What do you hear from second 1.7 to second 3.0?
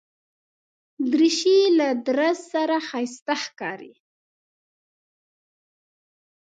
له درز سره